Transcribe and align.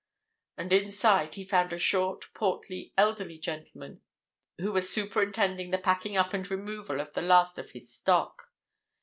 And 0.57 0.73
inside 0.73 1.35
he 1.35 1.45
found 1.45 1.71
a 1.71 1.77
short, 1.77 2.33
portly, 2.33 2.91
elderly 2.97 3.39
man 3.75 4.01
who 4.57 4.71
was 4.71 4.89
superintending 4.89 5.69
the 5.69 5.77
packing 5.77 6.17
up 6.17 6.33
and 6.33 6.49
removal 6.49 6.99
of 6.99 7.13
the 7.13 7.21
last 7.21 7.59
of 7.59 7.69
his 7.69 7.93
stock. 7.93 8.49